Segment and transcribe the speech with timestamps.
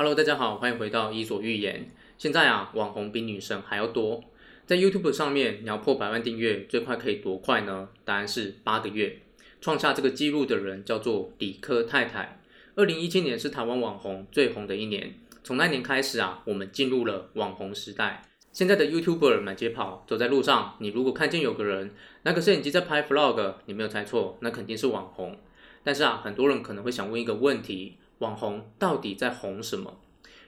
[0.00, 1.90] Hello，大家好，欢迎回到伊索寓言。
[2.18, 4.22] 现在啊，网红比女神还要多。
[4.64, 7.88] 在 YouTube 上面，你要破百万订阅，最快可以多快呢？
[8.04, 9.18] 答案是八个月。
[9.60, 12.40] 创下这个纪录的人叫做李科太太。
[12.76, 15.14] 二零一七年是台湾网红最红的一年。
[15.42, 18.22] 从那年开始啊，我们进入了网红时代。
[18.52, 21.90] 现在的 YouTuber 满街跑，走在路上，你如果看见有个人
[22.22, 25.36] 拿个摄影机在拍 Vlog，你没有猜错，那肯定是网红。
[25.82, 27.96] 但是啊，很多人可能会想问一个问题。
[28.18, 30.00] 网红到底在红什么？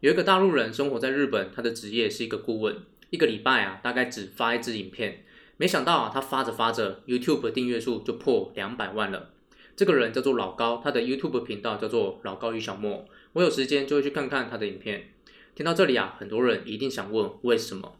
[0.00, 2.76] 有一个大陆人生活在日本，他的职业是一个顾问，
[3.10, 5.24] 一个礼拜啊大概只发一支影片，
[5.56, 9.30] 没想到啊他发着发着，YouTube 订阅数就破两百万了。
[9.76, 15.10] 这个人叫做老高，他的 YouTube 频道叫做老高与小莫，我有时间就会去看看他的影片。
[15.54, 17.96] 听到这里啊，很多人一定想问为什么？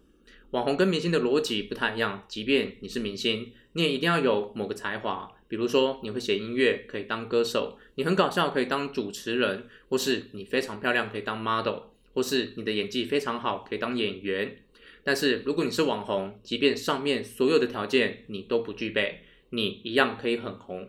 [0.55, 5.33] 网红跟明星的逻辑不太一样，即便你是明星，你也一定要有某个才华。
[5.49, 14.59] 比如说，你会写音乐，可以当歌手；你很搞笑，可以当主持人；或是你非常漂亮，可以当 model；或是你的演技非常好，可以当演员。
[15.03, 20.89] 但是，如果你是网红，即便上面所有的条件你都不具备，你一样可以很红。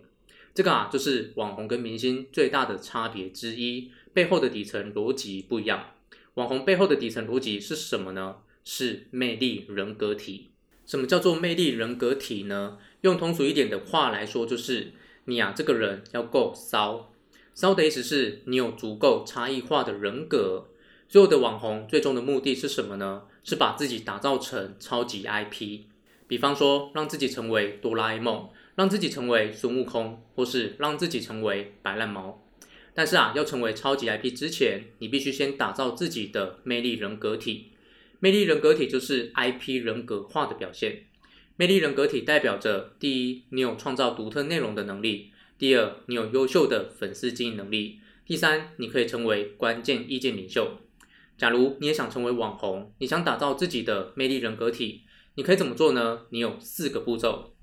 [0.53, 5.93] 这个啊，就是网红跟明星最大的差别之一，背后的底层逻辑不一样。
[6.35, 8.35] 网红背后的底层逻辑是什么呢？
[8.65, 10.49] 是魅力人格体。
[10.85, 12.77] 什么叫做魅力人格体呢？
[13.01, 14.91] 用通俗一点的话来说，就是
[15.25, 17.13] 你啊，这个人要够骚。
[17.53, 20.67] 骚的意思是你有足够差异化的人格。
[21.07, 23.23] 所有的网红最终的目的是什么呢？
[23.43, 25.81] 是把自己打造成超级 IP。
[26.27, 32.43] 比方说，让自己成为哆啦 A 梦，让自己成为孙悟空，或是让自己成为白烂猫。
[32.95, 37.71] 但是啊，要成为超级 IP 之前，你必须先打造自己的魅力人格体。
[38.19, 41.05] 魅力人格体就是 IP 人格化的表现。
[41.57, 50.79] 魅力人格体代表着：第一，你有创造独特内容的能力；第二，你有优秀的粉丝经营能力；第三，你可以成为关键意见领袖。
[51.37, 55.03] 假如你也想成为网红，你想打造自己的魅力人格体，
[55.35, 56.21] 你可以怎么做呢？
[56.29, 57.53] 你有四个步骤：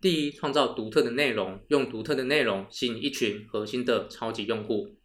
[0.00, 4.96] 第一，创造独特的内容，用独特的内容吸引一群核心的超级用户；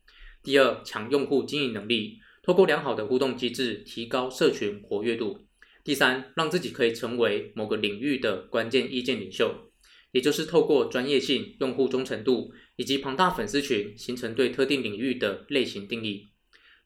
[0.44, 2.19] 第二，强用户经营能力。
[2.49, 5.45] 透过良好的互动机制，提高社群活跃度。
[5.83, 9.53] 第三，让自己可以成为某个领域的关键意见领袖，
[10.13, 16.29] 也就是透过专业性、用户忠诚度以及庞大粉丝群，形成对特定领域的类型定义。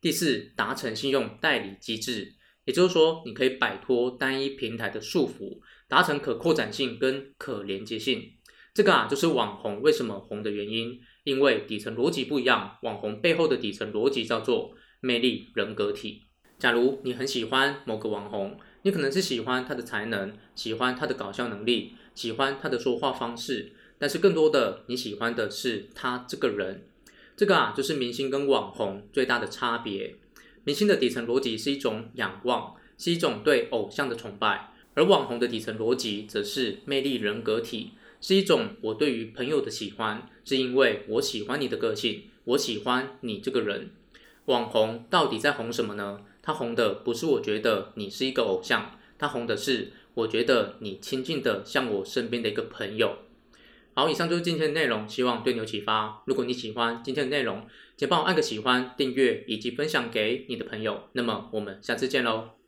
[0.01, 2.33] 第四，达成信用代理机制，
[2.65, 8.21] 也就是说，你可以摆脱单一平台的束缚，达成可扩展性跟可连接性。
[8.73, 12.79] 这个啊，就是网红为什么红的原因，因为底层逻辑不一样。
[12.81, 14.75] 网红背后的底层逻辑叫做。
[15.03, 16.21] 魅力人格体。
[16.57, 26.85] 假如你很喜欢某个网红，你可能是喜欢他的才能，喜欢他的搞笑能力，喜欢他的说话方式，但是更多的你喜欢的是他这个人。
[27.35, 30.15] 这个啊，就是明星跟网红最大的差别。
[30.63, 43.91] 明星的底层逻辑是一种仰望，是一种对偶像的崇拜，而网红的底层逻辑则是魅力人格体，是一种我对于朋友的喜欢，是因为我喜欢你的个性，我喜欢你这个人。
[44.45, 46.21] 网红到底在红什么呢？
[46.41, 53.17] 他红的不是我觉得你是一个偶像，他红的是我觉得你亲近的像我身边的一个朋友。
[53.93, 56.23] 好，以上就是今天的内容，希望对你有启发。
[56.25, 57.65] 如果你喜欢今天的内容，
[57.95, 61.03] 请帮我按个喜欢、订阅以及分享给你的朋友。
[61.13, 62.62] 那么我们下次见喽。